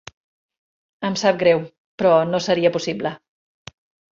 Em 1.09 1.17
sap 1.23 1.37
greu, 1.45 1.61
però 2.03 2.15
no 2.33 2.41
seria 2.47 2.73
possible. 2.79 3.13